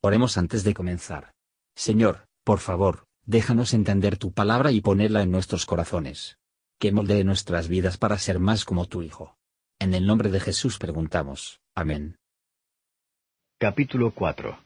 Oremos 0.00 0.38
antes 0.38 0.62
de 0.62 0.74
comenzar. 0.74 1.32
Señor, 1.74 2.28
por 2.44 2.60
favor, 2.60 3.06
déjanos 3.26 3.74
entender 3.74 4.16
tu 4.16 4.32
palabra 4.32 4.70
y 4.70 4.80
ponerla 4.80 5.22
en 5.22 5.32
nuestros 5.32 5.66
corazones. 5.66 6.38
Que 6.78 6.92
moldee 6.92 7.24
nuestras 7.24 7.66
vidas 7.66 7.98
para 7.98 8.16
ser 8.18 8.38
más 8.38 8.64
como 8.64 8.86
tu 8.86 9.02
Hijo. 9.02 9.36
En 9.80 9.94
el 9.94 10.06
nombre 10.06 10.30
de 10.30 10.38
Jesús 10.38 10.78
preguntamos. 10.78 11.60
Amén. 11.74 12.16
Capítulo 13.58 14.12
4 14.12 14.60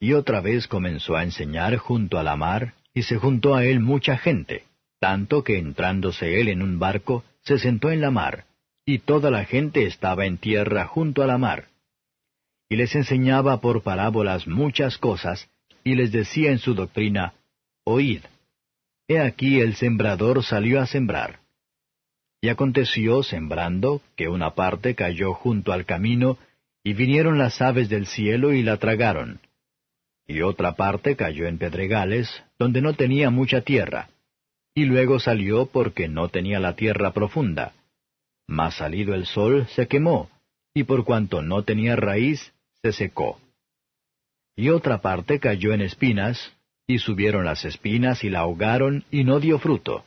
Y 0.00 0.12
otra 0.12 0.42
vez 0.42 0.68
comenzó 0.68 1.16
a 1.16 1.22
enseñar 1.22 1.78
junto 1.78 2.18
a 2.18 2.22
la 2.22 2.36
mar, 2.36 2.74
y 2.92 3.04
se 3.04 3.16
juntó 3.16 3.54
a 3.54 3.64
él 3.64 3.80
mucha 3.80 4.18
gente, 4.18 4.66
tanto 4.98 5.44
que 5.44 5.58
entrándose 5.58 6.42
él 6.42 6.48
en 6.48 6.60
un 6.60 6.78
barco, 6.78 7.24
se 7.42 7.58
sentó 7.58 7.90
en 7.90 8.02
la 8.02 8.10
mar, 8.10 8.44
y 8.84 8.98
toda 8.98 9.30
la 9.30 9.46
gente 9.46 9.86
estaba 9.86 10.26
en 10.26 10.36
tierra 10.36 10.86
junto 10.86 11.22
a 11.22 11.26
la 11.26 11.38
mar 11.38 11.70
y 12.70 12.76
les 12.76 12.94
enseñaba 12.94 13.60
por 13.60 13.82
parábolas 13.82 14.46
muchas 14.46 14.96
cosas, 14.96 15.50
y 15.82 15.96
les 15.96 16.12
decía 16.12 16.52
en 16.52 16.58
su 16.58 16.74
doctrina, 16.74 17.34
Oíd. 17.84 18.22
He 19.08 19.18
aquí 19.18 19.60
el 19.60 19.74
sembrador 19.74 20.44
salió 20.44 20.80
a 20.80 20.86
sembrar. 20.86 21.40
Y 22.40 22.48
aconteció, 22.48 23.24
sembrando, 23.24 24.02
que 24.16 24.28
una 24.28 24.54
parte 24.54 24.94
cayó 24.94 25.34
junto 25.34 25.72
al 25.72 25.84
camino, 25.84 26.38
y 26.84 26.94
vinieron 26.94 27.38
las 27.38 27.60
aves 27.60 27.88
del 27.88 28.06
cielo 28.06 28.52
y 28.52 28.62
la 28.62 28.76
tragaron. 28.76 29.40
Y 30.28 30.42
otra 30.42 30.76
parte 30.76 31.16
cayó 31.16 31.46
en 31.46 31.58
pedregales, 31.58 32.44
donde 32.56 32.80
no 32.80 32.94
tenía 32.94 33.30
mucha 33.30 33.62
tierra. 33.62 34.10
Y 34.76 34.84
luego 34.84 35.18
salió 35.18 35.66
porque 35.66 36.08
no 36.08 36.28
tenía 36.28 36.60
la 36.60 36.76
tierra 36.76 37.10
profunda. 37.10 37.72
Mas 38.46 38.76
salido 38.76 39.14
el 39.14 39.26
sol 39.26 39.66
se 39.74 39.88
quemó, 39.88 40.30
y 40.72 40.84
por 40.84 41.04
cuanto 41.04 41.42
no 41.42 41.64
tenía 41.64 41.96
raíz, 41.96 42.52
se 42.82 42.92
secó. 42.92 43.38
Y 44.56 44.70
otra 44.70 45.00
parte 45.00 45.38
cayó 45.38 45.72
en 45.72 45.82
espinas, 45.82 46.52
y 46.86 46.98
subieron 46.98 47.44
las 47.44 47.64
espinas 47.64 48.24
y 48.24 48.30
la 48.30 48.40
ahogaron, 48.40 49.04
y 49.10 49.24
no 49.24 49.40
dio 49.40 49.58
fruto. 49.58 50.04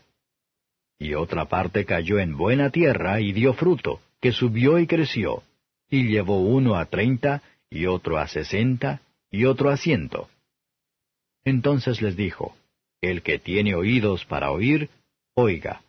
Y 0.99 1.13
otra 1.15 1.45
parte 1.45 1.85
cayó 1.85 2.19
en 2.19 2.37
buena 2.37 2.69
tierra, 2.69 3.19
y 3.19 3.31
dio 3.31 3.53
fruto, 3.53 4.01
que 4.21 4.31
subió 4.31 4.79
y 4.79 4.87
creció, 4.87 5.43
y 5.89 6.07
llevó 6.07 6.41
uno 6.41 6.75
a 6.75 6.85
treinta, 6.85 7.41
y 7.69 7.85
otro 7.85 8.17
a 8.17 8.27
sesenta, 8.27 9.01
y 9.31 9.45
otro 9.45 9.69
a 9.69 9.77
ciento. 9.77 10.29
Entonces 11.45 12.01
les 12.01 12.15
dijo, 12.15 12.55
El 13.01 13.21
que 13.21 13.39
tiene 13.39 13.75
oídos 13.75 14.25
para 14.25 14.51
oír, 14.51 14.89
oiga. 15.33 15.81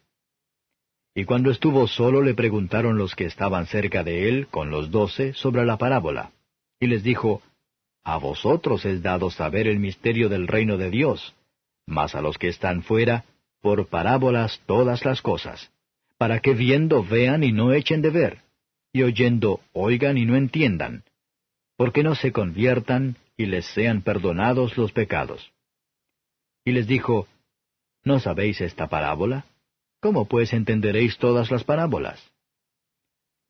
Y 1.14 1.26
cuando 1.26 1.50
estuvo 1.50 1.86
solo 1.86 2.22
le 2.22 2.34
preguntaron 2.34 2.98
los 2.98 3.14
que 3.14 3.24
estaban 3.24 3.66
cerca 3.66 4.02
de 4.02 4.28
él, 4.28 4.48
con 4.48 4.70
los 4.70 4.90
doce, 4.90 5.32
sobre 5.34 5.64
la 5.64 5.76
parábola 5.76 6.32
y 6.84 6.86
les 6.86 7.02
dijo, 7.02 7.42
A 8.04 8.18
vosotros 8.18 8.84
es 8.84 9.02
dado 9.02 9.30
saber 9.30 9.66
el 9.66 9.78
misterio 9.78 10.28
del 10.28 10.46
reino 10.46 10.76
de 10.76 10.90
Dios, 10.90 11.34
mas 11.86 12.14
a 12.14 12.20
los 12.20 12.36
que 12.38 12.48
están 12.48 12.82
fuera, 12.82 13.24
por 13.60 13.88
parábolas 13.88 14.60
todas 14.66 15.04
las 15.04 15.22
cosas, 15.22 15.72
para 16.18 16.40
que 16.40 16.52
viendo 16.52 17.02
vean 17.02 17.42
y 17.42 17.52
no 17.52 17.72
echen 17.72 18.02
de 18.02 18.10
ver, 18.10 18.42
y 18.92 19.02
oyendo 19.02 19.60
oigan 19.72 20.18
y 20.18 20.26
no 20.26 20.36
entiendan, 20.36 21.04
porque 21.76 22.02
no 22.02 22.14
se 22.14 22.32
conviertan 22.32 23.16
y 23.36 23.46
les 23.46 23.64
sean 23.66 24.02
perdonados 24.02 24.76
los 24.76 24.92
pecados. 24.92 25.52
Y 26.64 26.72
les 26.72 26.86
dijo, 26.86 27.26
¿No 28.04 28.20
sabéis 28.20 28.60
esta 28.60 28.88
parábola? 28.88 29.46
¿Cómo 30.00 30.26
pues 30.26 30.52
entenderéis 30.52 31.16
todas 31.16 31.50
las 31.50 31.64
parábolas? 31.64 32.22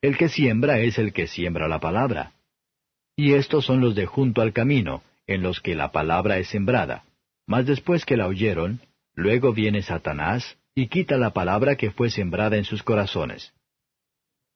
El 0.00 0.16
que 0.16 0.28
siembra 0.28 0.78
es 0.78 0.98
el 0.98 1.12
que 1.12 1.26
siembra 1.26 1.66
la 1.66 1.80
palabra. 1.80 2.32
Y 3.16 3.34
estos 3.34 3.64
son 3.64 3.80
los 3.80 3.94
de 3.94 4.06
junto 4.06 4.42
al 4.42 4.52
camino, 4.52 5.02
en 5.26 5.42
los 5.42 5.60
que 5.60 5.74
la 5.74 5.92
palabra 5.92 6.38
es 6.38 6.48
sembrada. 6.48 7.04
Mas 7.46 7.66
después 7.66 8.04
que 8.04 8.16
la 8.16 8.26
oyeron, 8.26 8.80
luego 9.14 9.52
viene 9.52 9.82
Satanás, 9.82 10.56
y 10.74 10.88
quita 10.88 11.16
la 11.16 11.30
palabra 11.30 11.76
que 11.76 11.90
fue 11.90 12.10
sembrada 12.10 12.56
en 12.56 12.64
sus 12.64 12.82
corazones. 12.82 13.52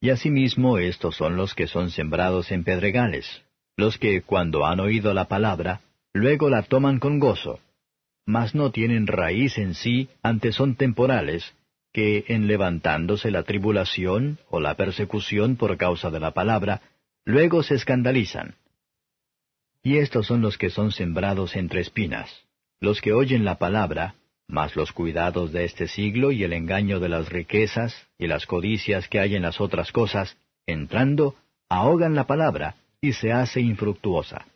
Y 0.00 0.10
asimismo 0.10 0.78
estos 0.78 1.16
son 1.16 1.36
los 1.36 1.54
que 1.54 1.66
son 1.66 1.90
sembrados 1.90 2.50
en 2.50 2.64
pedregales, 2.64 3.42
los 3.76 3.98
que 3.98 4.22
cuando 4.22 4.66
han 4.66 4.80
oído 4.80 5.14
la 5.14 5.26
palabra, 5.26 5.80
luego 6.12 6.48
la 6.50 6.62
toman 6.62 6.98
con 6.98 7.18
gozo, 7.18 7.60
mas 8.26 8.54
no 8.54 8.70
tienen 8.70 9.06
raíz 9.06 9.56
en 9.58 9.74
sí, 9.74 10.08
antes 10.22 10.54
son 10.54 10.74
temporales, 10.74 11.54
que 11.92 12.26
en 12.28 12.46
levantándose 12.46 13.30
la 13.30 13.44
tribulación 13.44 14.38
o 14.50 14.60
la 14.60 14.74
persecución 14.74 15.56
por 15.56 15.76
causa 15.78 16.10
de 16.10 16.20
la 16.20 16.32
palabra, 16.32 16.82
luego 17.24 17.62
se 17.62 17.74
escandalizan. 17.74 18.56
Y 19.82 19.98
estos 19.98 20.26
son 20.26 20.40
los 20.40 20.58
que 20.58 20.70
son 20.70 20.92
sembrados 20.92 21.56
entre 21.56 21.80
espinas, 21.80 22.30
los 22.80 23.00
que 23.00 23.12
oyen 23.12 23.44
la 23.44 23.58
palabra, 23.58 24.14
mas 24.46 24.76
los 24.76 24.92
cuidados 24.92 25.52
de 25.52 25.64
este 25.64 25.88
siglo 25.88 26.32
y 26.32 26.42
el 26.42 26.52
engaño 26.52 27.00
de 27.00 27.08
las 27.08 27.28
riquezas 27.28 27.94
y 28.18 28.26
las 28.26 28.46
codicias 28.46 29.08
que 29.08 29.20
hay 29.20 29.34
en 29.34 29.42
las 29.42 29.60
otras 29.60 29.92
cosas, 29.92 30.36
entrando, 30.66 31.36
ahogan 31.68 32.14
la 32.14 32.26
palabra 32.26 32.76
y 33.00 33.12
se 33.12 33.32
hace 33.32 33.60
infructuosa. 33.60 34.46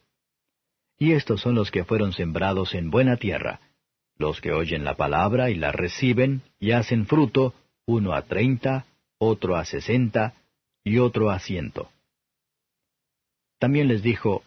Y 0.99 1.13
estos 1.13 1.41
son 1.41 1.55
los 1.55 1.71
que 1.71 1.85
fueron 1.85 2.13
sembrados 2.13 2.75
en 2.75 2.91
buena 2.91 3.17
tierra, 3.17 3.61
los 4.17 4.41
que 4.41 4.53
oyen 4.53 4.85
la 4.85 4.95
palabra 4.95 5.51
y 5.51 5.55
la 5.55 5.73
reciben 5.73 6.43
y 6.59 6.73
hacen 6.73 7.07
fruto, 7.07 7.55
uno 7.87 8.13
a 8.15 8.23
treinta, 8.23 8.87
otro 9.19 9.57
a 9.57 9.65
sesenta 9.65 10.35
y 10.85 10.99
otro 10.99 11.31
a 11.31 11.39
ciento. 11.39 11.91
También 13.63 13.87
les 13.87 14.03
dijo, 14.03 14.43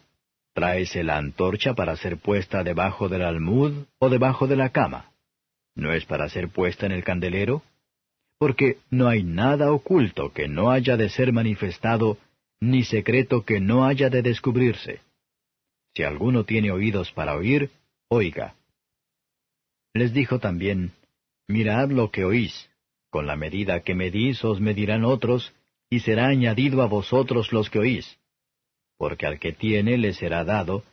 Tráese 0.52 1.02
la 1.02 1.16
antorcha 1.16 1.72
para 1.72 1.96
ser 1.96 2.18
puesta 2.18 2.62
debajo 2.62 3.08
del 3.08 3.22
almud 3.22 3.86
o 3.98 4.10
debajo 4.10 4.46
de 4.46 4.56
la 4.56 4.72
cama. 4.72 5.10
¿No 5.74 5.94
es 5.94 6.04
para 6.04 6.28
ser 6.28 6.50
puesta 6.50 6.84
en 6.84 6.92
el 6.92 7.02
candelero? 7.02 7.62
Porque 8.38 8.76
no 8.90 9.08
hay 9.08 9.22
nada 9.22 9.72
oculto 9.72 10.34
que 10.34 10.48
no 10.48 10.70
haya 10.70 10.98
de 10.98 11.08
ser 11.08 11.32
manifestado, 11.32 12.18
ni 12.60 12.84
secreto 12.84 13.46
que 13.46 13.58
no 13.58 13.86
haya 13.86 14.10
de 14.10 14.20
descubrirse. 14.20 15.00
Si 15.94 16.02
alguno 16.02 16.44
tiene 16.44 16.70
oídos 16.70 17.10
para 17.12 17.36
oír, 17.36 17.70
oiga. 18.08 18.54
Les 19.94 20.12
dijo 20.12 20.40
también, 20.40 20.92
Mirad 21.48 21.88
lo 21.88 22.10
que 22.10 22.26
oís, 22.26 22.68
con 23.08 23.26
la 23.26 23.36
medida 23.36 23.80
que 23.80 23.94
medís 23.94 24.44
os 24.44 24.60
medirán 24.60 25.06
otros, 25.06 25.54
y 25.88 26.00
será 26.00 26.26
añadido 26.26 26.82
a 26.82 26.86
vosotros 26.86 27.50
los 27.50 27.70
que 27.70 27.78
oís 27.78 28.18
porque 28.96 29.26
al 29.26 29.38
que 29.38 29.52
tiene 29.52 29.98
le 29.98 30.12
será 30.12 30.44
dado, 30.44 30.84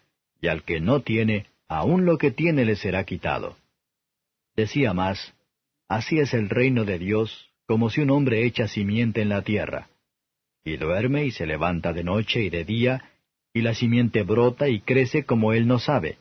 y 0.42 0.48
al 0.48 0.64
que 0.64 0.80
no 0.80 1.02
tiene, 1.02 1.48
aun 1.68 2.06
lo 2.06 2.18
que 2.18 2.32
tiene 2.32 2.66
le 2.66 2.76
será 2.76 3.04
quitado. 3.06 3.58
Decía 4.56 4.94
más, 4.94 5.34
Así 5.88 6.20
es 6.20 6.34
el 6.34 6.50
reino 6.50 6.86
de 6.86 6.98
Dios, 6.98 7.52
como 7.66 7.90
si 7.90 8.02
un 8.02 8.10
hombre 8.10 8.46
echa 8.46 8.68
simiente 8.68 9.22
en 9.22 9.30
la 9.30 9.42
tierra, 9.42 9.90
y 10.64 10.78
duerme 10.78 11.26
y 11.26 11.32
se 11.32 11.46
levanta 11.46 11.94
de 11.94 12.04
noche 12.04 12.42
y 12.42 12.50
de 12.50 12.64
día, 12.64 13.12
y 13.54 13.62
la 13.62 13.76
simiente 13.76 14.24
brota 14.24 14.70
y 14.70 14.80
crece 14.80 15.26
como 15.26 15.54
él 15.54 15.68
no 15.68 15.80
sabe, 15.80 16.18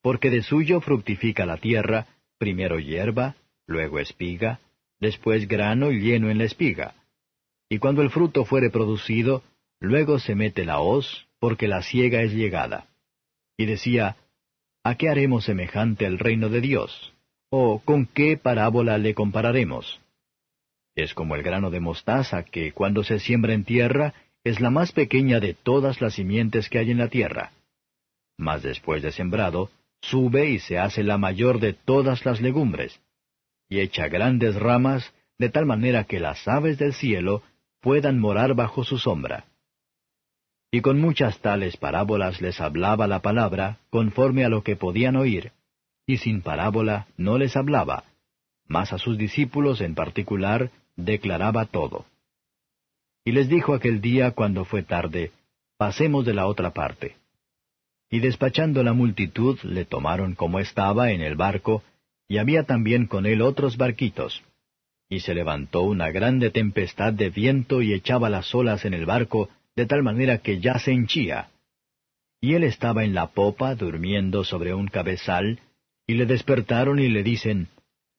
porque 0.00 0.30
de 0.30 0.42
suyo 0.42 0.80
fructifica 0.80 1.44
la 1.44 1.58
tierra, 1.58 2.06
primero 2.38 2.78
hierba, 2.78 3.36
luego 3.66 3.98
espiga, 3.98 4.60
después 5.00 5.48
grano 5.48 5.90
lleno 5.90 6.30
en 6.30 6.38
la 6.38 6.44
espiga. 6.44 6.94
Y 7.68 7.78
cuando 7.78 8.02
el 8.02 8.10
fruto 8.10 8.44
fuere 8.44 8.70
producido, 8.70 9.42
Luego 9.84 10.18
se 10.18 10.34
mete 10.34 10.64
la 10.64 10.80
hoz, 10.80 11.26
porque 11.38 11.68
la 11.68 11.82
ciega 11.82 12.22
es 12.22 12.32
llegada. 12.32 12.88
Y 13.58 13.66
decía, 13.66 14.16
¿A 14.82 14.94
qué 14.94 15.10
haremos 15.10 15.44
semejante 15.44 16.06
al 16.06 16.18
reino 16.18 16.48
de 16.48 16.62
Dios? 16.62 17.12
¿O 17.50 17.80
con 17.84 18.06
qué 18.06 18.38
parábola 18.38 18.96
le 18.96 19.14
compararemos? 19.14 20.00
Es 20.94 21.12
como 21.12 21.34
el 21.34 21.42
grano 21.42 21.70
de 21.70 21.80
mostaza 21.80 22.44
que 22.44 22.72
cuando 22.72 23.04
se 23.04 23.20
siembra 23.20 23.52
en 23.52 23.64
tierra 23.64 24.14
es 24.42 24.58
la 24.58 24.70
más 24.70 24.92
pequeña 24.92 25.38
de 25.38 25.52
todas 25.52 26.00
las 26.00 26.14
simientes 26.14 26.70
que 26.70 26.78
hay 26.78 26.90
en 26.90 26.98
la 26.98 27.08
tierra. 27.08 27.52
Mas 28.38 28.62
después 28.62 29.02
de 29.02 29.12
sembrado, 29.12 29.70
sube 30.00 30.48
y 30.48 30.60
se 30.60 30.78
hace 30.78 31.02
la 31.02 31.18
mayor 31.18 31.60
de 31.60 31.74
todas 31.74 32.24
las 32.24 32.40
legumbres, 32.40 33.00
y 33.68 33.80
echa 33.80 34.08
grandes 34.08 34.54
ramas 34.56 35.12
de 35.36 35.50
tal 35.50 35.66
manera 35.66 36.04
que 36.04 36.20
las 36.20 36.48
aves 36.48 36.78
del 36.78 36.94
cielo 36.94 37.42
puedan 37.82 38.18
morar 38.18 38.54
bajo 38.54 38.82
su 38.82 38.96
sombra 38.96 39.44
y 40.74 40.80
con 40.80 41.00
muchas 41.00 41.38
tales 41.38 41.76
parábolas 41.76 42.40
les 42.40 42.60
hablaba 42.60 43.06
la 43.06 43.20
palabra 43.20 43.78
conforme 43.90 44.44
a 44.44 44.48
lo 44.48 44.64
que 44.64 44.74
podían 44.74 45.14
oír, 45.14 45.52
y 46.04 46.16
sin 46.16 46.42
parábola 46.42 47.06
no 47.16 47.38
les 47.38 47.56
hablaba, 47.56 48.02
mas 48.66 48.92
a 48.92 48.98
sus 48.98 49.16
discípulos 49.16 49.80
en 49.80 49.94
particular 49.94 50.72
declaraba 50.96 51.66
todo. 51.66 52.06
Y 53.24 53.30
les 53.30 53.48
dijo 53.48 53.72
aquel 53.72 54.00
día 54.00 54.32
cuando 54.32 54.64
fue 54.64 54.82
tarde, 54.82 55.30
pasemos 55.78 56.26
de 56.26 56.34
la 56.34 56.48
otra 56.48 56.72
parte. 56.72 57.14
Y 58.10 58.18
despachando 58.18 58.82
la 58.82 58.94
multitud 58.94 59.56
le 59.62 59.84
tomaron 59.84 60.34
como 60.34 60.58
estaba 60.58 61.12
en 61.12 61.20
el 61.20 61.36
barco, 61.36 61.84
y 62.26 62.38
había 62.38 62.64
también 62.64 63.06
con 63.06 63.26
él 63.26 63.42
otros 63.42 63.76
barquitos. 63.76 64.42
Y 65.08 65.20
se 65.20 65.34
levantó 65.34 65.82
una 65.82 66.10
grande 66.10 66.50
tempestad 66.50 67.12
de 67.12 67.30
viento 67.30 67.80
y 67.80 67.92
echaba 67.92 68.28
las 68.28 68.52
olas 68.56 68.84
en 68.84 68.94
el 68.94 69.06
barco, 69.06 69.50
de 69.76 69.86
tal 69.86 70.02
manera 70.02 70.38
que 70.38 70.60
ya 70.60 70.78
se 70.78 70.92
henchía. 70.92 71.50
Y 72.40 72.54
él 72.54 72.64
estaba 72.64 73.04
en 73.04 73.14
la 73.14 73.28
popa 73.32 73.74
durmiendo 73.74 74.44
sobre 74.44 74.74
un 74.74 74.88
cabezal, 74.88 75.60
y 76.06 76.14
le 76.14 76.26
despertaron 76.26 76.98
y 76.98 77.08
le 77.08 77.22
dicen, 77.22 77.68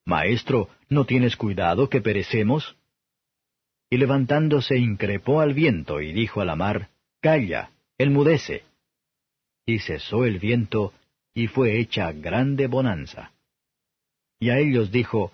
Maestro, 0.06 0.69
¿no 0.90 1.06
tienes 1.06 1.36
cuidado 1.36 1.90
que 1.90 2.02
perecemos? 2.02 2.75
Y 3.90 3.98
levantándose 3.98 4.78
increpó 4.78 5.42
al 5.42 5.54
viento 5.54 6.02
y 6.02 6.12
dijo 6.12 6.42
a 6.42 6.46
la 6.46 6.56
mar, 6.56 6.90
Calla, 7.22 7.72
enmudece. 7.98 8.63
Y 9.66 9.80
cesó 9.80 10.25
el 10.25 10.40
viento, 10.40 10.94
y 11.34 11.48
fue 11.48 11.80
hecha 11.80 12.12
grande 12.12 12.68
bonanza. 12.68 13.31
Y 14.40 14.50
a 14.50 14.60
ellos 14.60 14.92
dijo, 14.92 15.31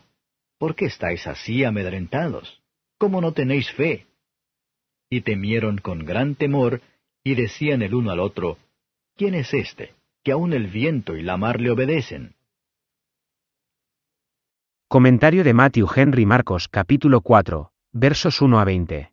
¿Por 0.57 0.75
qué 0.75 0.85
estáis 0.85 1.25
así 1.27 1.63
amedrentados? 1.63 2.62
¿Cómo 2.97 3.19
no 3.19 3.33
tenéis 3.33 3.71
fe? 3.71 4.06
Y 5.13 5.21
temieron 5.21 5.77
con 5.77 6.05
gran 6.05 6.35
temor, 6.35 6.79
y 7.21 7.35
decían 7.35 7.81
el 7.81 7.93
uno 7.93 8.11
al 8.11 8.21
otro, 8.21 8.57
¿Quién 9.17 9.35
es 9.35 9.53
este, 9.53 9.93
que 10.23 10.31
aun 10.31 10.53
el 10.53 10.67
viento 10.67 11.17
y 11.17 11.21
la 11.21 11.35
mar 11.35 11.59
le 11.59 11.69
obedecen? 11.69 12.35
Comentario 14.87 15.43
de 15.43 15.53
Matthew 15.53 15.89
Henry 15.93 16.25
Marcos 16.25 16.69
capítulo 16.69 17.19
4, 17.19 17.73
versos 17.91 18.41
1 18.41 18.57
a 18.57 18.63
20. 18.63 19.11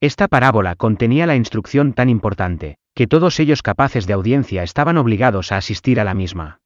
Esta 0.00 0.26
parábola 0.26 0.74
contenía 0.74 1.26
la 1.26 1.36
instrucción 1.36 1.92
tan 1.92 2.08
importante, 2.08 2.78
que 2.94 3.06
todos 3.06 3.38
ellos 3.40 3.60
capaces 3.60 4.06
de 4.06 4.14
audiencia 4.14 4.62
estaban 4.62 4.96
obligados 4.96 5.52
a 5.52 5.58
asistir 5.58 6.00
a 6.00 6.04
la 6.04 6.14
misma. 6.14 6.60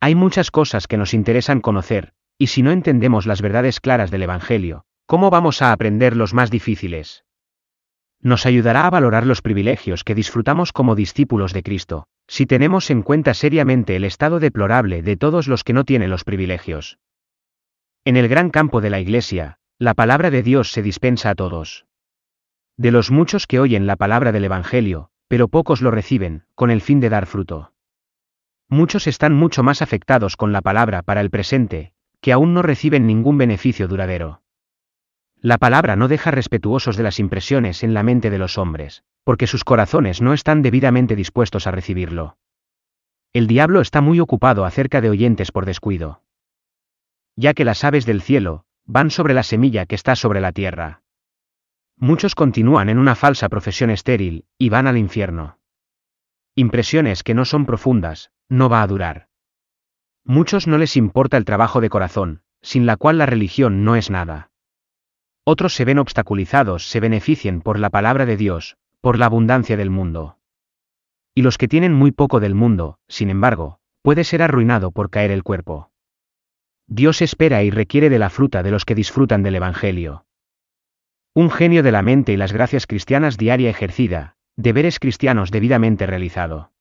Hay 0.00 0.14
muchas 0.14 0.50
cosas 0.50 0.86
que 0.86 0.98
nos 0.98 1.14
interesan 1.14 1.62
conocer, 1.62 2.12
y 2.36 2.48
si 2.48 2.60
no 2.60 2.72
entendemos 2.72 3.24
las 3.24 3.40
verdades 3.40 3.80
claras 3.80 4.10
del 4.10 4.24
Evangelio, 4.24 4.84
¿cómo 5.06 5.30
vamos 5.30 5.62
a 5.62 5.72
aprender 5.72 6.14
los 6.14 6.34
más 6.34 6.50
difíciles? 6.50 7.24
Nos 8.20 8.46
ayudará 8.46 8.86
a 8.86 8.90
valorar 8.90 9.26
los 9.26 9.42
privilegios 9.42 10.04
que 10.04 10.14
disfrutamos 10.14 10.72
como 10.72 10.94
discípulos 10.94 11.52
de 11.52 11.62
Cristo, 11.62 12.06
si 12.26 12.46
tenemos 12.46 12.90
en 12.90 13.02
cuenta 13.02 13.32
seriamente 13.34 13.96
el 13.96 14.04
estado 14.04 14.40
deplorable 14.40 15.02
de 15.02 15.16
todos 15.16 15.46
los 15.46 15.64
que 15.64 15.72
no 15.72 15.84
tienen 15.84 16.10
los 16.10 16.24
privilegios. 16.24 16.98
En 18.04 18.16
el 18.16 18.28
gran 18.28 18.50
campo 18.50 18.80
de 18.80 18.90
la 18.90 19.00
Iglesia, 19.00 19.58
la 19.78 19.94
palabra 19.94 20.30
de 20.30 20.42
Dios 20.42 20.72
se 20.72 20.82
dispensa 20.82 21.30
a 21.30 21.34
todos. 21.34 21.86
De 22.76 22.90
los 22.90 23.10
muchos 23.10 23.46
que 23.46 23.60
oyen 23.60 23.86
la 23.86 23.96
palabra 23.96 24.32
del 24.32 24.44
Evangelio, 24.44 25.10
pero 25.28 25.48
pocos 25.48 25.82
lo 25.82 25.90
reciben, 25.90 26.44
con 26.54 26.70
el 26.70 26.80
fin 26.80 27.00
de 27.00 27.10
dar 27.10 27.26
fruto. 27.26 27.72
Muchos 28.68 29.06
están 29.06 29.34
mucho 29.34 29.62
más 29.62 29.80
afectados 29.80 30.36
con 30.36 30.52
la 30.52 30.60
palabra 30.60 31.02
para 31.02 31.20
el 31.20 31.30
presente, 31.30 31.92
que 32.20 32.32
aún 32.32 32.54
no 32.54 32.62
reciben 32.62 33.06
ningún 33.06 33.38
beneficio 33.38 33.88
duradero. 33.88 34.42
La 35.40 35.58
palabra 35.58 35.96
no 35.96 36.08
deja 36.08 36.30
respetuosos 36.30 36.96
de 36.96 37.02
las 37.02 37.18
impresiones 37.18 37.82
en 37.82 37.94
la 37.94 38.02
mente 38.02 38.30
de 38.30 38.38
los 38.38 38.58
hombres, 38.58 39.04
porque 39.24 39.46
sus 39.46 39.64
corazones 39.64 40.20
no 40.20 40.32
están 40.32 40.62
debidamente 40.62 41.16
dispuestos 41.16 41.66
a 41.66 41.70
recibirlo. 41.70 42.36
El 43.32 43.46
diablo 43.46 43.80
está 43.80 44.00
muy 44.00 44.20
ocupado 44.20 44.64
acerca 44.64 45.00
de 45.00 45.10
oyentes 45.10 45.52
por 45.52 45.66
descuido 45.66 46.22
ya 47.38 47.54
que 47.54 47.64
las 47.64 47.84
aves 47.84 48.04
del 48.04 48.20
cielo, 48.20 48.64
van 48.84 49.10
sobre 49.10 49.32
la 49.32 49.44
semilla 49.44 49.86
que 49.86 49.94
está 49.94 50.16
sobre 50.16 50.40
la 50.40 50.50
tierra. 50.50 51.02
Muchos 51.96 52.34
continúan 52.34 52.88
en 52.88 52.98
una 52.98 53.14
falsa 53.14 53.48
profesión 53.48 53.90
estéril, 53.90 54.46
y 54.58 54.70
van 54.70 54.88
al 54.88 54.98
infierno. 54.98 55.60
Impresiones 56.56 57.22
que 57.22 57.34
no 57.34 57.44
son 57.44 57.64
profundas, 57.64 58.32
no 58.48 58.68
va 58.68 58.82
a 58.82 58.88
durar. 58.88 59.28
Muchos 60.24 60.66
no 60.66 60.78
les 60.78 60.96
importa 60.96 61.36
el 61.36 61.44
trabajo 61.44 61.80
de 61.80 61.90
corazón, 61.90 62.42
sin 62.60 62.86
la 62.86 62.96
cual 62.96 63.18
la 63.18 63.26
religión 63.26 63.84
no 63.84 63.94
es 63.94 64.10
nada. 64.10 64.50
Otros 65.50 65.74
se 65.74 65.86
ven 65.86 65.98
obstaculizados, 65.98 66.90
se 66.90 67.00
beneficien 67.00 67.62
por 67.62 67.78
la 67.78 67.88
palabra 67.88 68.26
de 68.26 68.36
Dios, 68.36 68.76
por 69.00 69.18
la 69.18 69.24
abundancia 69.24 69.78
del 69.78 69.88
mundo. 69.88 70.36
Y 71.34 71.40
los 71.40 71.56
que 71.56 71.68
tienen 71.68 71.94
muy 71.94 72.12
poco 72.12 72.38
del 72.38 72.54
mundo, 72.54 72.98
sin 73.08 73.30
embargo, 73.30 73.78
puede 74.02 74.24
ser 74.24 74.42
arruinado 74.42 74.90
por 74.90 75.08
caer 75.08 75.30
el 75.30 75.42
cuerpo. 75.42 75.90
Dios 76.86 77.22
espera 77.22 77.62
y 77.62 77.70
requiere 77.70 78.10
de 78.10 78.18
la 78.18 78.28
fruta 78.28 78.62
de 78.62 78.70
los 78.70 78.84
que 78.84 78.94
disfrutan 78.94 79.42
del 79.42 79.54
Evangelio. 79.54 80.26
Un 81.32 81.50
genio 81.50 81.82
de 81.82 81.92
la 81.92 82.02
mente 82.02 82.34
y 82.34 82.36
las 82.36 82.52
gracias 82.52 82.86
cristianas 82.86 83.38
diaria 83.38 83.70
ejercida, 83.70 84.36
deberes 84.54 84.98
cristianos 85.00 85.50
debidamente 85.50 86.04
realizado. 86.04 86.72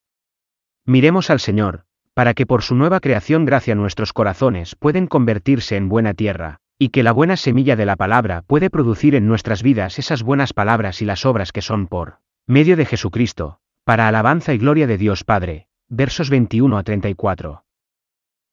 Miremos 0.83 1.29
al 1.29 1.39
Señor, 1.39 1.85
para 2.13 2.33
que 2.33 2.45
por 2.45 2.63
su 2.63 2.75
nueva 2.75 2.99
creación 2.99 3.45
gracia 3.45 3.75
nuestros 3.75 4.11
corazones 4.11 4.75
pueden 4.75 5.07
convertirse 5.07 5.77
en 5.77 5.87
buena 5.87 6.13
tierra, 6.13 6.59
y 6.79 6.89
que 6.89 7.03
la 7.03 7.11
buena 7.11 7.37
semilla 7.37 7.75
de 7.75 7.85
la 7.85 7.95
palabra 7.95 8.43
puede 8.43 8.69
producir 8.69 9.15
en 9.15 9.27
nuestras 9.27 9.63
vidas 9.63 9.99
esas 9.99 10.23
buenas 10.23 10.53
palabras 10.53 11.01
y 11.01 11.05
las 11.05 11.25
obras 11.25 11.51
que 11.51 11.61
son 11.61 11.87
por 11.87 12.19
medio 12.45 12.77
de 12.77 12.85
Jesucristo, 12.85 13.59
para 13.83 14.07
alabanza 14.07 14.53
y 14.53 14.57
gloria 14.57 14.87
de 14.87 14.97
Dios 14.97 15.23
Padre. 15.23 15.67
Versos 15.89 16.29
21 16.29 16.77
a 16.77 16.83
34. 16.83 17.63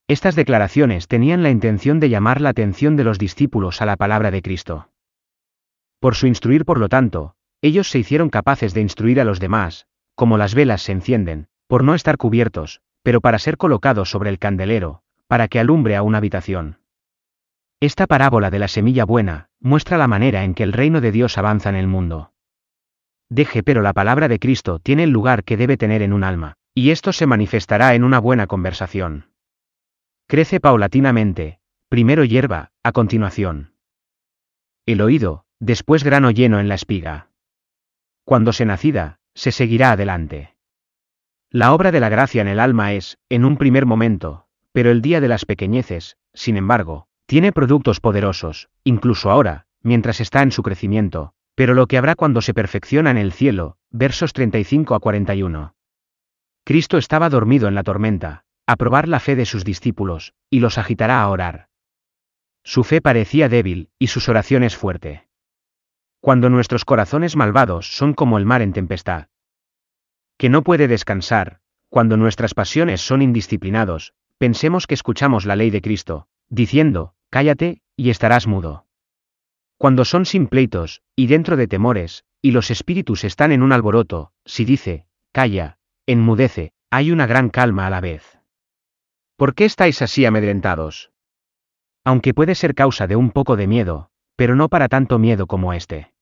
Estas 0.06 0.36
declaraciones 0.36 1.08
tenían 1.08 1.42
la 1.42 1.50
intención 1.50 1.98
de 1.98 2.08
llamar 2.08 2.40
la 2.40 2.50
atención 2.50 2.96
de 2.96 3.04
los 3.04 3.18
discípulos 3.18 3.82
a 3.82 3.86
la 3.86 3.96
palabra 3.96 4.30
de 4.30 4.42
Cristo. 4.42 4.90
Por 5.98 6.14
su 6.14 6.26
instruir, 6.26 6.64
por 6.64 6.78
lo 6.78 6.88
tanto, 6.88 7.34
ellos 7.62 7.90
se 7.90 7.98
hicieron 7.98 8.28
capaces 8.28 8.74
de 8.74 8.82
instruir 8.82 9.20
a 9.20 9.24
los 9.24 9.40
demás, 9.40 9.86
como 10.14 10.38
las 10.38 10.54
velas 10.54 10.82
se 10.82 10.92
encienden, 10.92 11.48
por 11.66 11.82
no 11.82 11.94
estar 11.94 12.18
cubiertos, 12.18 12.82
pero 13.02 13.20
para 13.20 13.38
ser 13.38 13.56
colocados 13.56 14.10
sobre 14.10 14.30
el 14.30 14.38
candelero, 14.38 15.02
para 15.26 15.48
que 15.48 15.58
alumbre 15.58 15.96
a 15.96 16.02
una 16.02 16.18
habitación. 16.18 16.78
Esta 17.84 18.06
parábola 18.06 18.50
de 18.50 18.58
la 18.58 18.68
semilla 18.68 19.04
buena, 19.04 19.50
muestra 19.60 19.98
la 19.98 20.08
manera 20.08 20.44
en 20.44 20.54
que 20.54 20.62
el 20.62 20.72
reino 20.72 21.02
de 21.02 21.12
Dios 21.12 21.36
avanza 21.36 21.68
en 21.68 21.74
el 21.74 21.86
mundo. 21.86 22.32
Deje 23.28 23.62
pero 23.62 23.82
la 23.82 23.92
palabra 23.92 24.26
de 24.26 24.38
Cristo 24.38 24.78
tiene 24.78 25.02
el 25.02 25.10
lugar 25.10 25.44
que 25.44 25.58
debe 25.58 25.76
tener 25.76 26.00
en 26.00 26.14
un 26.14 26.24
alma, 26.24 26.54
y 26.72 26.92
esto 26.92 27.12
se 27.12 27.26
manifestará 27.26 27.94
en 27.94 28.02
una 28.02 28.20
buena 28.20 28.46
conversación. 28.46 29.34
Crece 30.26 30.60
paulatinamente, 30.60 31.60
primero 31.90 32.24
hierba, 32.24 32.70
a 32.82 32.92
continuación. 32.92 33.74
El 34.86 35.02
oído, 35.02 35.44
después 35.60 36.04
grano 36.04 36.30
lleno 36.30 36.60
en 36.60 36.70
la 36.70 36.76
espiga. 36.76 37.28
Cuando 38.24 38.54
se 38.54 38.64
nacida, 38.64 39.18
se 39.34 39.52
seguirá 39.52 39.92
adelante. 39.92 40.56
La 41.50 41.74
obra 41.74 41.92
de 41.92 42.00
la 42.00 42.08
gracia 42.08 42.40
en 42.40 42.48
el 42.48 42.60
alma 42.60 42.94
es, 42.94 43.18
en 43.28 43.44
un 43.44 43.58
primer 43.58 43.84
momento, 43.84 44.46
pero 44.72 44.90
el 44.90 45.02
día 45.02 45.20
de 45.20 45.28
las 45.28 45.44
pequeñeces, 45.44 46.16
sin 46.32 46.56
embargo, 46.56 47.08
tiene 47.34 47.50
productos 47.50 47.98
poderosos, 47.98 48.68
incluso 48.84 49.28
ahora, 49.28 49.66
mientras 49.82 50.20
está 50.20 50.42
en 50.42 50.52
su 50.52 50.62
crecimiento, 50.62 51.34
pero 51.56 51.74
lo 51.74 51.88
que 51.88 51.98
habrá 51.98 52.14
cuando 52.14 52.40
se 52.40 52.54
perfecciona 52.54 53.10
en 53.10 53.16
el 53.16 53.32
cielo, 53.32 53.76
versos 53.90 54.32
35 54.32 54.94
a 54.94 55.00
41. 55.00 55.74
Cristo 56.62 56.96
estaba 56.96 57.30
dormido 57.30 57.66
en 57.66 57.74
la 57.74 57.82
tormenta, 57.82 58.44
a 58.68 58.76
probar 58.76 59.08
la 59.08 59.18
fe 59.18 59.34
de 59.34 59.46
sus 59.46 59.64
discípulos, 59.64 60.32
y 60.48 60.60
los 60.60 60.78
agitará 60.78 61.22
a 61.22 61.28
orar. 61.28 61.66
Su 62.62 62.84
fe 62.84 63.00
parecía 63.00 63.48
débil, 63.48 63.90
y 63.98 64.06
sus 64.06 64.28
oraciones 64.28 64.76
fuerte. 64.76 65.26
Cuando 66.20 66.50
nuestros 66.50 66.84
corazones 66.84 67.34
malvados 67.34 67.96
son 67.96 68.14
como 68.14 68.38
el 68.38 68.46
mar 68.46 68.62
en 68.62 68.72
tempestad, 68.72 69.26
que 70.36 70.50
no 70.50 70.62
puede 70.62 70.86
descansar, 70.86 71.58
cuando 71.88 72.16
nuestras 72.16 72.54
pasiones 72.54 73.00
son 73.00 73.22
indisciplinados, 73.22 74.14
pensemos 74.38 74.86
que 74.86 74.94
escuchamos 74.94 75.46
la 75.46 75.56
ley 75.56 75.70
de 75.70 75.82
Cristo, 75.82 76.28
diciendo, 76.48 77.13
cállate, 77.34 77.82
y 77.96 78.10
estarás 78.10 78.46
mudo. 78.46 78.86
Cuando 79.76 80.04
son 80.04 80.24
sin 80.24 80.46
pleitos, 80.46 81.02
y 81.16 81.26
dentro 81.26 81.56
de 81.56 81.66
temores, 81.66 82.22
y 82.40 82.52
los 82.52 82.70
espíritus 82.70 83.24
están 83.24 83.50
en 83.50 83.64
un 83.64 83.72
alboroto, 83.72 84.30
si 84.44 84.64
dice, 84.64 85.08
calla, 85.32 85.78
enmudece, 86.06 86.70
hay 86.90 87.10
una 87.10 87.26
gran 87.26 87.50
calma 87.50 87.88
a 87.88 87.90
la 87.90 88.00
vez. 88.00 88.38
¿Por 89.34 89.56
qué 89.56 89.64
estáis 89.64 90.00
así 90.00 90.24
amedrentados? 90.24 91.10
Aunque 92.04 92.34
puede 92.34 92.54
ser 92.54 92.76
causa 92.76 93.08
de 93.08 93.16
un 93.16 93.32
poco 93.32 93.56
de 93.56 93.66
miedo, 93.66 94.10
pero 94.36 94.54
no 94.54 94.68
para 94.68 94.86
tanto 94.86 95.18
miedo 95.18 95.48
como 95.48 95.72
este. 95.72 96.14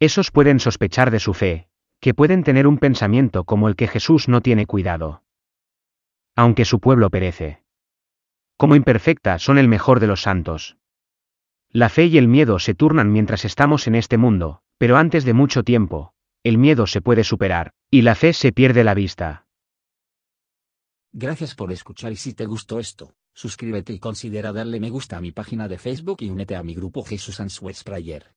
Esos 0.00 0.30
pueden 0.30 0.58
sospechar 0.58 1.10
de 1.10 1.20
su 1.20 1.34
fe, 1.34 1.68
que 2.00 2.14
pueden 2.14 2.44
tener 2.44 2.66
un 2.66 2.78
pensamiento 2.78 3.44
como 3.44 3.68
el 3.68 3.76
que 3.76 3.88
Jesús 3.88 4.28
no 4.28 4.40
tiene 4.40 4.64
cuidado. 4.64 5.22
Aunque 6.34 6.64
su 6.64 6.80
pueblo 6.80 7.10
perece. 7.10 7.63
Como 8.56 8.76
imperfecta 8.76 9.38
son 9.38 9.58
el 9.58 9.68
mejor 9.68 10.00
de 10.00 10.06
los 10.06 10.22
santos. 10.22 10.76
La 11.70 11.88
fe 11.88 12.06
y 12.06 12.18
el 12.18 12.28
miedo 12.28 12.58
se 12.58 12.74
turnan 12.74 13.10
mientras 13.12 13.44
estamos 13.44 13.86
en 13.88 13.96
este 13.96 14.16
mundo, 14.16 14.60
pero 14.78 14.96
antes 14.96 15.24
de 15.24 15.34
mucho 15.34 15.64
tiempo, 15.64 16.12
el 16.44 16.58
miedo 16.58 16.86
se 16.86 17.00
puede 17.00 17.24
superar, 17.24 17.72
y 17.90 18.02
la 18.02 18.14
fe 18.14 18.32
se 18.32 18.52
pierde 18.52 18.84
la 18.84 18.94
vista. 18.94 19.46
Gracias 21.12 21.54
por 21.54 21.72
escuchar 21.72 22.12
y 22.12 22.16
si 22.16 22.34
te 22.34 22.44
gustó 22.44 22.78
esto, 22.80 23.14
suscríbete 23.32 23.92
y 23.92 23.98
considera 23.98 24.52
darle 24.52 24.80
me 24.80 24.90
gusta 24.90 25.16
a 25.16 25.20
mi 25.20 25.32
página 25.32 25.68
de 25.68 25.78
Facebook 25.78 26.18
y 26.20 26.30
únete 26.30 26.56
a 26.56 26.62
mi 26.62 26.74
grupo 26.74 27.04
Jesús 27.04 27.40
Answers 27.40 27.82
Prayer. 27.82 28.34